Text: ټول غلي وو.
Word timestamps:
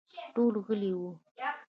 ټول 0.33 0.53
غلي 0.65 0.91
وو. 0.97 1.09